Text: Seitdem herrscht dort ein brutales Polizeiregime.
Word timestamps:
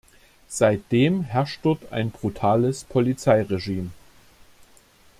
Seitdem 0.47 1.21
herrscht 1.25 1.59
dort 1.61 1.91
ein 1.93 2.09
brutales 2.09 2.85
Polizeiregime. 2.85 3.91